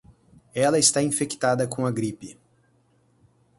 [0.55, 2.35] Ela está infectada com a gripe.